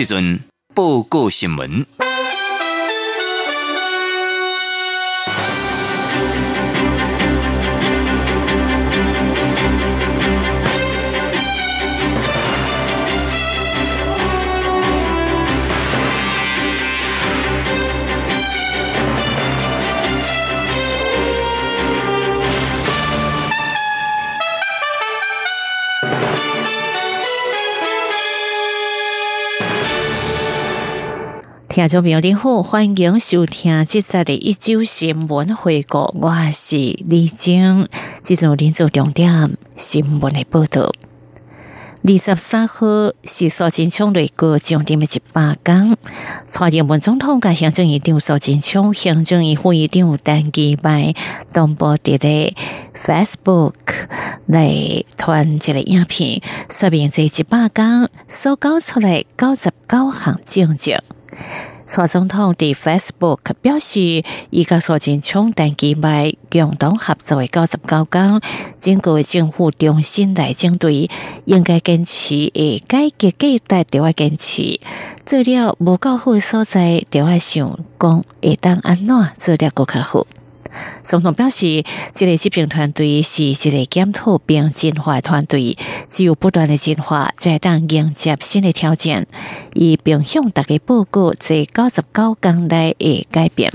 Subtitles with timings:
[0.00, 0.40] 这阵
[0.74, 1.84] 报告新闻。
[31.80, 36.14] 听众朋友你好，欢迎收听这集的一周新闻回顾。
[36.20, 37.88] 我是李晶，
[38.22, 40.92] 这种连续重点新闻的报道。
[42.02, 42.86] 二十三号
[43.24, 45.96] 是苏金昌来过重点的一百天。
[46.44, 51.14] 蔡英文总统甲行政院长苏金昌、行政院副院长陈其迈
[51.54, 52.54] 同步伫咧
[52.94, 53.72] Facebook
[54.44, 60.94] 来传一个影片，说明这一百天所搞出来九十九项政绩。
[61.90, 68.40] 蔡总统的 Facebook 表示，伊甲苏金昌、陈其迈共同合作的九十九天，
[68.78, 71.10] 经过政府重新来整队，
[71.46, 74.78] 应该坚持诶改革计划，就要坚持
[75.26, 80.24] 做了无够好的所在，就要想讲会当安怎做了更较好。
[81.02, 85.76] 总统表示，这个执政团队是一个检讨并进化的团队，
[86.08, 89.26] 只有不断的进化，才当迎接新的挑战。
[89.74, 93.72] 以并向大家报告这九十九天来的改变。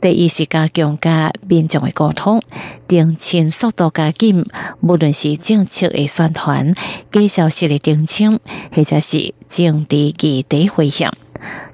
[0.00, 2.42] 第一是加强甲民众的沟通，
[2.88, 4.44] 定清速度加紧，
[4.80, 6.74] 无论是政策的宣传、
[7.10, 8.40] 假消息的澄清，
[8.72, 11.12] 或者是政治议题回响。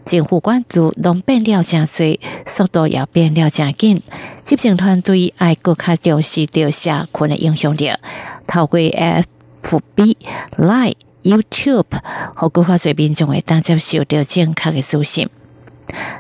[0.05, 4.03] 政府关注拢变了真多，速度也变了真紧。
[4.45, 7.91] 执政团队爱更加重视着社群的影响力，
[8.47, 10.17] 透过 FB、
[10.57, 12.01] Line、YouTube
[12.35, 15.29] 和更加侪民众会当接受到正确的资讯。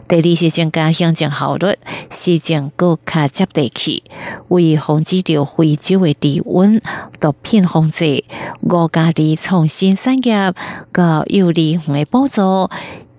[0.09, 1.77] 第二是增加行政效率，
[2.09, 4.05] 施政更加接地气，
[4.49, 6.81] 为防止着非洲的低温、
[7.21, 8.25] 毒品控制、
[8.69, 10.55] 国家的创新产业、
[10.93, 12.71] 甲有利的补助。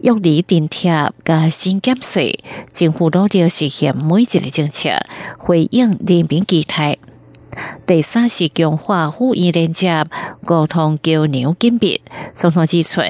[0.07, 2.40] 玉里电贴加新减税，
[2.72, 4.91] 政府努力实现每一个政策，
[5.38, 6.97] 回应人民期待。
[7.85, 10.06] 第三是强化互议连接，
[10.45, 12.00] 沟通交流紧密。
[12.34, 13.01] 总统指出，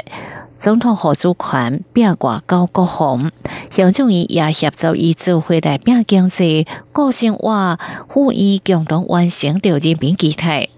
[0.58, 3.30] 总统何主权变挂高国红，
[3.70, 7.78] 行政院也协助伊做回来变经济、个性化
[8.08, 10.70] 互议，共同完成着人民期待。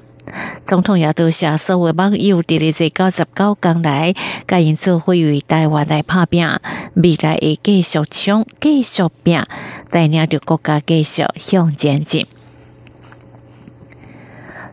[0.66, 4.14] 总统也多谢所有网友伫咧这九十九天来，
[4.48, 6.48] 甲因做会为台湾来拍拼，
[6.96, 9.42] 未来会继续冲、继续拼，
[9.90, 12.26] 带领着国家继续向前进。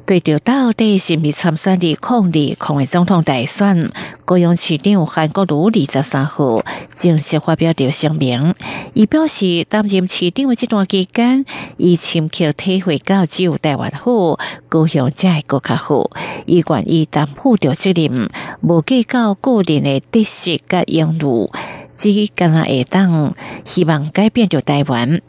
[0.06, 3.90] 对着到底是咪参选的抗力抗的总统大选，
[4.24, 8.54] 高雄市长韩国瑜二十三号正式发表着声明，
[8.94, 11.44] 伊表示担任市长的这段期间，
[11.76, 16.08] 伊深刻体会到只有台湾好，高雄才会更较好。
[16.46, 18.30] 伊愿意担负着责任，
[18.62, 21.50] 无计较个人的得失甲荣辱。
[21.96, 23.34] 只敢若会当
[23.64, 25.20] 希望改变着台湾，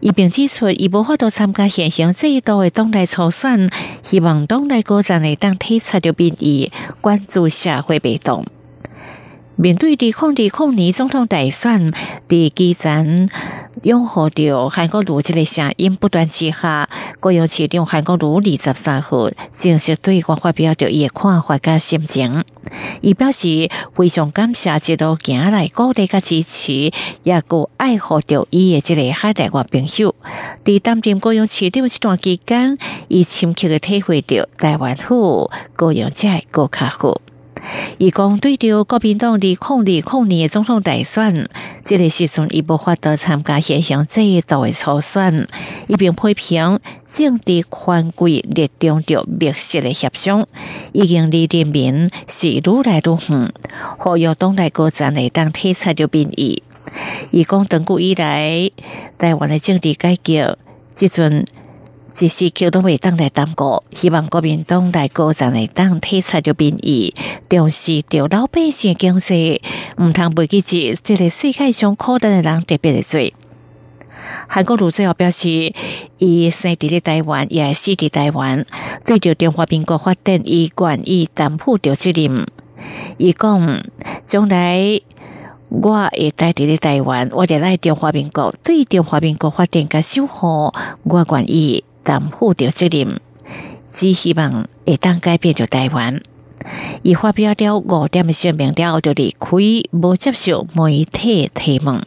[0.00, 3.70] 伊并指出，伊无法度参加现行制度的党内初选，
[4.02, 8.44] 希望党内高层会当体察着民意，关注社会变动。
[9.58, 11.92] 面对地控制控年总统大选，
[12.28, 13.30] 伫基层
[13.82, 16.88] 拥护着韩国瑜这个声音不断之下，
[17.20, 22.42] 国有市长韩国瑜二十三号正式对我发表着伊看法甲心情。
[23.02, 26.90] 伊表示非常感谢一路行来鼓励甲支持，
[27.22, 30.14] 也够爱护着伊的这个海内外朋友。
[30.64, 32.78] 伫担任国有市长这段期间，
[33.08, 37.20] 伊深刻的体会着台湾好，国有才会更较好。
[37.98, 41.48] 伊讲对着国民党的控二控年总统大选，
[41.84, 45.48] 这个时阵伊无法得参加现象这一道的初选，
[45.86, 46.78] 伊并批评
[47.10, 50.46] 政治权贵列中着密切的协商，
[50.92, 53.52] 已经离人民是愈来愈远，
[53.98, 56.62] 呼吁党内各站内当体察着民意。
[57.30, 58.70] 伊讲长久以来，
[59.18, 60.58] 台湾的政治改革，
[60.94, 61.44] 即阵
[62.18, 67.14] 一时桥都未当来耽误，希望国民党来高站来当体察着民意，
[67.46, 69.60] 重视着老百姓经济，
[69.98, 73.32] 毋通袂记住即个世界上苦难的人特别的多。
[74.48, 75.74] 韩国卢最后表示，
[76.16, 78.64] 伊生伫咧台湾，也死伫台湾，
[79.04, 82.46] 对着中华民国发展，伊愿意担负着责任。
[83.18, 83.82] 伊讲，
[84.24, 85.00] 将来
[85.68, 90.72] 我会待伫咧台湾，我哋来中华民国，对中华民国发展甲守护，
[91.04, 93.20] 我愿意担负着责任。
[93.92, 96.20] 只希望会当改变着台湾。
[97.02, 99.48] 伊发表了五点的声明了，就离开，
[99.90, 102.02] 无接受媒体提问。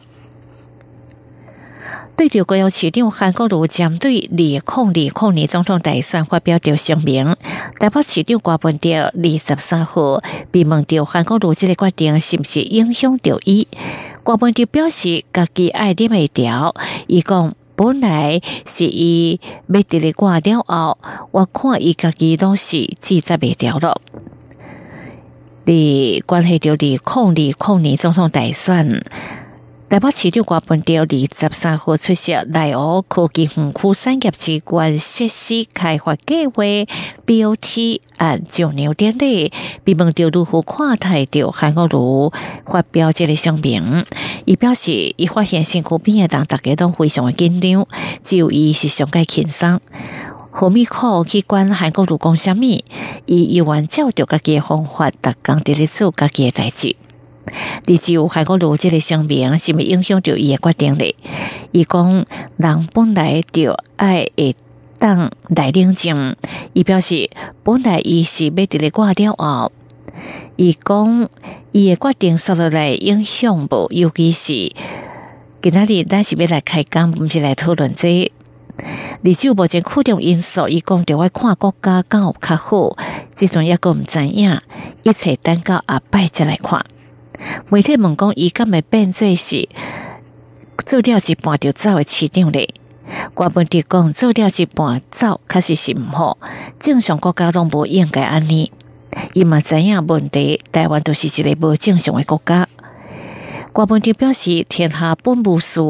[2.14, 7.34] 对着国有市长韩国瑜针对二控二控年总统大选发表着声明，
[7.80, 10.22] 台北市长瓜分掉二十三号
[10.52, 13.66] 被问到韩国瑜这个决定是不是影响着伊，
[14.22, 16.74] 瓜分掉表示家己爱点未调，
[17.08, 20.98] 伊讲本来是伊要伫咧挂了后，
[21.30, 24.02] 我看伊家己拢是记在未调了。
[25.64, 29.02] 伫关系到二控二控年总统大选。
[29.88, 36.62] 台北市长瓜分掉二十三号出席内湖科技园区产业机关设施开发计划
[37.26, 42.32] BOT 按九牛典礼，被问到如何看待着韩国瑜
[42.70, 44.04] 发表这个声明，
[44.44, 47.86] 伊表示伊发现身躯边的人大家都非常的紧张，
[48.22, 49.80] 只有伊是上界轻松。
[50.50, 52.84] 何米可去管韩国瑜讲虾米？
[53.26, 56.96] 伊依然照着家己的方法，逐工伫咧做家己诶代志。
[57.86, 61.14] 你只有韩国逻辑的声明，是咪影响着伊诶决定咧？
[61.72, 62.26] 伊讲
[62.56, 64.56] 人本来就爱会
[64.98, 66.34] 当来领证，
[66.72, 67.30] 伊表示
[67.62, 69.70] 本来伊是要伫咧挂掉后，
[70.60, 71.30] 伊讲
[71.72, 74.52] 伊诶决定受到来影响无，尤其是
[75.62, 78.30] 今仔日咱是要来开讲，毋是来讨论这。
[79.22, 82.94] 你就目前苦重因素，伊讲着要看国家敢有较好，
[83.34, 84.60] 即阵抑个毋知影，
[85.02, 86.84] 一切等到下摆则来看。
[87.70, 89.66] 媒体问讲，伊敢会变做是
[90.84, 92.68] 做了一半就走诶市场咧？
[93.34, 96.36] 我本地讲做了一半走，确实是毋好。
[96.78, 98.70] 正常国家拢无应该安尼。
[99.34, 102.68] 伊嘛知影问题，台湾都是一个无正常的国家。
[103.72, 105.80] 郭文婷表示，天下本无事，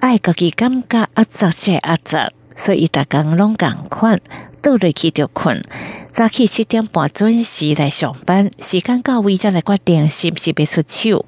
[0.00, 4.20] 爱家己感觉压杂即压杂，所以大家拢共款，
[4.62, 5.62] 倒落去就困。
[6.10, 11.26] 早起七点半准时来上班，时间到位则来决定是毋是要出手。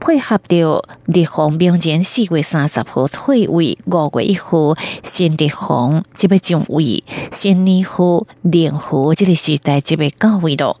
[0.00, 10.80] 配合着立红明年四月三十号退位，五月一号新立红即要上位，新年后联合即个时代即要到位咯。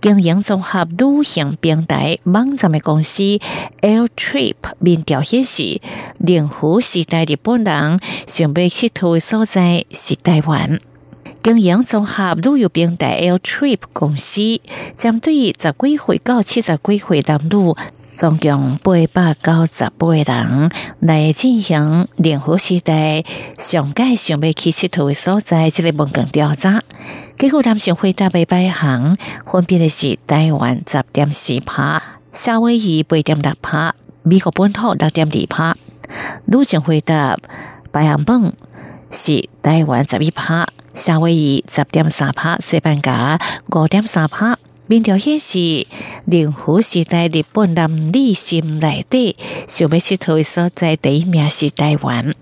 [0.00, 3.22] 经营综合旅行平台网站的公司
[3.80, 5.80] Air Trip 民调显示，
[6.18, 10.78] 联合时代日本人想要去佗的所在是台湾。
[11.42, 14.60] 经营综合旅游平台 Air Trip 公司，
[14.96, 17.74] 针对十几岁到七十几岁男女，
[18.16, 20.70] 总共八百九十八人
[21.00, 23.22] 来进行联合时代
[23.58, 26.82] 上届想要去佚佗的所在，这个问卷调查。
[27.38, 32.02] 结果，男性回答的排行分别是台湾十点四趴，
[32.32, 35.76] 夏威夷八点六趴，美国本土六点二趴。
[36.46, 37.36] 女性回答
[37.92, 38.54] 排行榜
[39.10, 44.58] 是台湾十一趴，夏威夷十点三趴，西班牙五点三趴。
[44.88, 45.86] 民调显示，
[46.26, 52.34] 令狐时代日本男女心内底想要佚佗的所在第一名是台湾。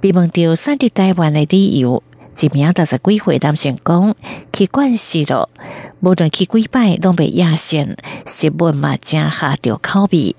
[0.00, 2.02] 被问到选择台湾的理由。
[2.38, 4.14] 一名六十几岁男性讲，
[4.52, 5.48] 去惯习了，
[6.00, 10.36] 无论去几摆拢被压线，食物嘛正下着口味。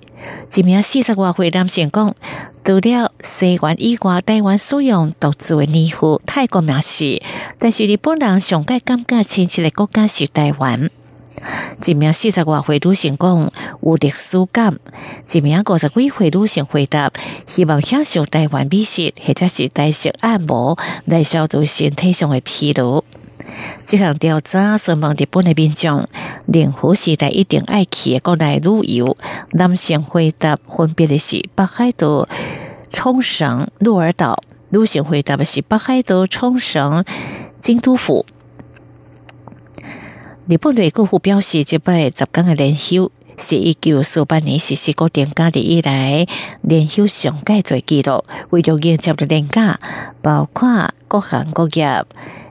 [0.55, 2.15] 一名四十多岁男性讲，
[2.63, 7.21] 除了西元以外，台湾使用独自的年号，泰国名是，
[7.57, 10.89] 但是日本人上界感觉亲切的国家是台湾。
[11.85, 13.51] 一名四十多岁女性讲
[13.81, 14.77] 有历史感，
[15.31, 17.11] 一名五十几岁女性回答
[17.45, 23.03] 希望享受台湾美食或者是台式按摩来消除身体上的疲劳。
[23.85, 26.07] 这项调查询问日本的民众，
[26.45, 29.17] 任何时代一定爱去的国内旅游，
[29.51, 32.27] 男性回答分别的是北海道、
[32.91, 34.35] 冲绳、鹿儿岛；
[34.69, 37.05] 女性回答的是北海道、冲绳、
[37.59, 38.25] 京都府。
[40.49, 46.25] 日本内阁府表示，这摆十天的连休是一九四八年实施固定假日以来
[46.61, 48.23] 连休上届最记录。
[48.51, 49.77] 为了迎接的年假，
[50.21, 52.05] 包括各行各业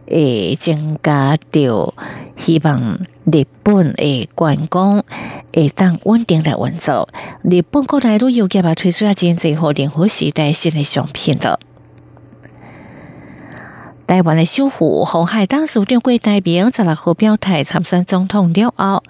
[0.09, 1.95] 诶增加着
[2.37, 5.03] 希望日本的观光
[5.55, 7.09] 会当稳定来运作。
[7.43, 11.59] 日本国内旅游业也推出一件最后联合时代新的商品了。
[14.07, 19.03] 台湾的首富红海当属长国代表十六号表态参选总统了后，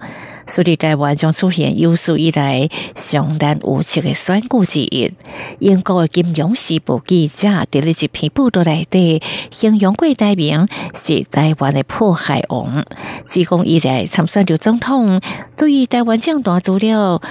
[0.47, 5.13] 所以台湾将出现有史以来相当无情的选举之一。
[5.59, 12.83] 英国的金融时报记者伫了一篇报道内底，形容过代表是台湾的破坏王。
[13.23, 15.21] 自讲以来参选着总统，
[15.55, 17.21] 对于台湾将大除了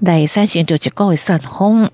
[0.00, 1.88] 来产生着一个的旋风，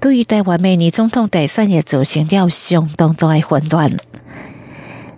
[0.00, 3.96] 对于台湾明年总统大选也造成了相当大的混乱。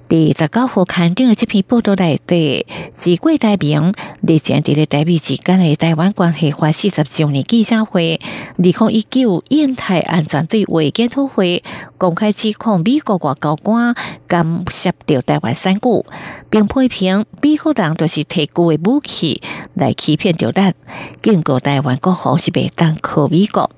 [0.09, 8.21] 第十九号刊登的这篇报道内底，几位代表日前伫咧台美之间的台湾关系法四十周年记者会、
[8.57, 11.65] 二零一九印太安全对话检讨会
[11.99, 13.97] 公开指控美国外交官
[14.29, 16.05] 干涉台湾选举，
[16.51, 19.43] 并批评美国人都是提供的武器
[19.75, 20.73] 来欺骗着咱，
[21.21, 23.69] 警告台湾各方是被当靠美国。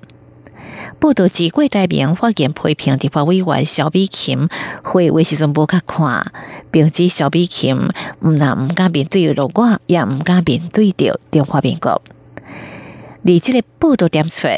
[1.01, 4.49] 报道几位代表发言批评立法委员小比琴
[4.83, 6.33] 会为时阵无较看，
[6.73, 7.77] 并指小比琴
[8.21, 12.03] 毋但毋敢面对着我，也毋敢面对着中华民国。
[13.25, 14.49] 而即个报道点出，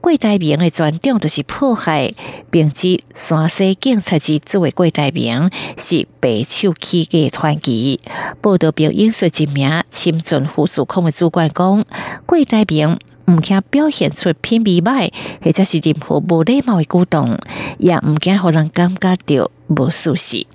[0.00, 2.14] 贵代表的专长就是迫害，
[2.50, 7.98] 并指山西警察局作为贵代表是白手起家团结。
[8.40, 11.84] 报道并引述一名亲近副署控的主管讲，
[12.26, 12.98] 贵代表。
[13.30, 17.38] 唔惊表现出偏美歹，或者是任何无礼貌的举动，
[17.78, 20.46] 也唔惊互人感觉到无舒适。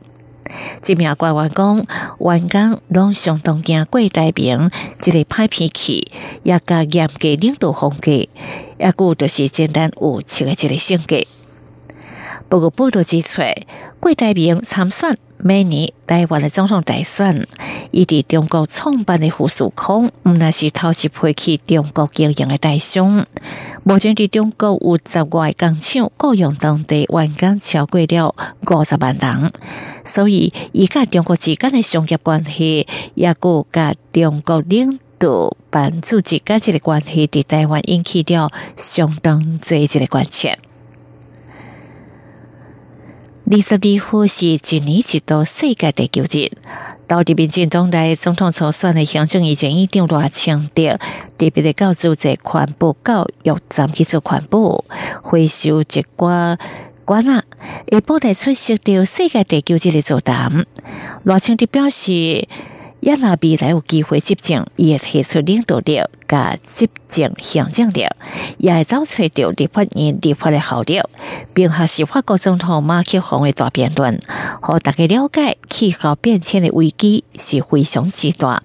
[0.85, 1.83] 一名官员讲，
[2.19, 4.69] 员工拢相当惊贵代表，
[5.05, 6.11] 一个歹脾气，
[6.43, 8.27] 也加严格领导风格，
[8.79, 11.23] 也故就是简单无情的一个性格。
[12.53, 13.41] 不过报道指出，
[13.99, 15.17] 贵代表参选。
[15.39, 17.47] 每年台湾的总统大选，
[17.89, 23.25] 伊伫中国创办的富士康，毋那是头一批去中国经营的大商。
[23.83, 28.35] 目前伫中国有十外工厂雇佣当地员工超过了
[28.69, 29.51] 五十万人，
[30.05, 40.59] 所以伊甲中国之间的商业关系，也个甲中国领导办组织间这个关系，伫台湾引起了相当多一个关切。
[43.51, 46.49] 二十二号是一年一度世界地球日，
[47.07, 50.97] 到这边进东来总统所选的行政以前一定多强调，
[51.37, 54.85] 特别的告组织环保教育站去做环保，
[55.21, 56.57] 回收一寡
[57.03, 57.43] 管啊，
[57.91, 60.65] 下晡来出席到世界地球日的座谈，
[61.23, 62.47] 罗清的表示。
[63.03, 68.07] 也若未来有机会执政，伊会提出领导力、甲执政行政力，
[68.57, 71.01] 也会找出着立法院立法的效力，
[71.53, 74.21] 并学习法国总统马克龙的大辩论，
[74.61, 78.63] 互大家了解气候变迁的危机是非常之大。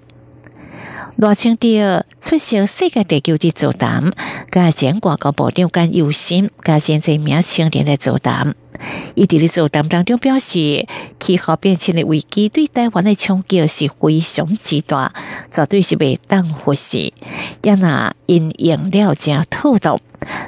[1.21, 4.13] 罗清德出席世界地球的座谈，
[4.53, 8.55] 甲前外交部长干有心，甲前这名青年的座谈。
[9.17, 10.87] 伊伫咧座谈当中表示，
[11.19, 15.13] 气候变迁的危机对台湾的冲击是非常之大，
[15.51, 17.13] 绝对是被当忽视。
[17.65, 19.99] 也那因应了正透动，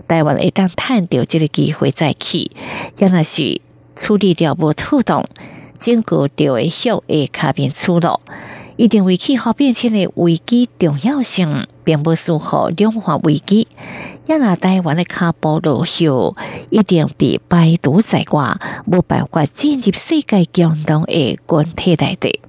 [0.06, 2.52] 台湾一旦探到这个机会再去，
[2.96, 3.60] 也那是
[3.96, 5.26] 处理掉无透动，
[5.76, 8.20] 整个就会向下卡边出路。
[8.80, 13.68] 一定为气候变迁的危机重要性，并不适合量化危机。
[14.28, 16.34] 亚拿台湾的卡波罗秀
[16.70, 22.40] 一定比百度在外，无办法进入世界共同的群体内底。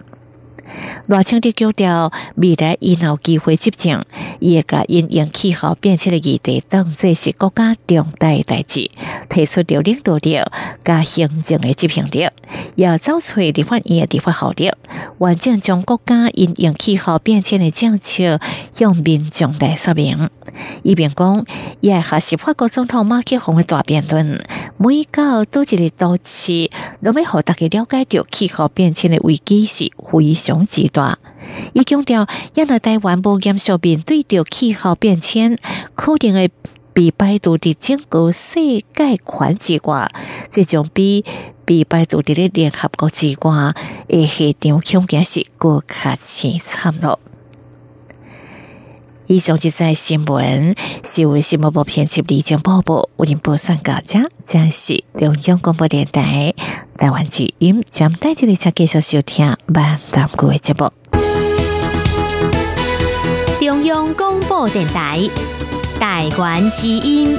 [1.07, 4.03] 罗清的强调，未来伊有机会执政，
[4.39, 8.89] 也甲因应气候变迁的议题当这是国家重大代志，
[9.29, 10.39] 提出了领导力、
[10.83, 12.29] 加行政的执行力，
[12.75, 14.71] 也找出立法院的立法效力，
[15.17, 18.39] 完整将国家因应气候变迁的政策
[18.71, 20.29] 向民众来说明。
[20.83, 21.45] 一边讲，
[21.79, 24.43] 也学习法国总统马克龙的大辩论，
[24.77, 26.69] 每到都一个都市，
[27.01, 31.17] 都要互大家了解到气候变迁的危机是非常之大。
[31.73, 35.57] 伊强调，因为台湾无严肃面对着气候变迁，
[35.95, 36.51] 可能会
[36.93, 38.55] 被摆渡的整个世
[38.93, 40.11] 界环之外，
[40.49, 41.25] 这种比
[41.65, 43.73] 被摆渡的联合国之外，
[44.07, 47.19] 诶，下场恐惊是更加凄惨了。
[49.31, 56.53] 以上即在新闻，是为新闻部编辑李江播报，为您播送家，这是中央广播电台
[56.97, 60.91] 台湾之音，将带这里再继续收听万达国的节目。
[63.61, 65.29] 中央广播电台
[65.97, 67.37] 台湾之音。